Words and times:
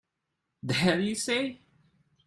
The 0.63 0.73
hell 0.73 0.99
you 0.99 1.13
say! 1.13 1.61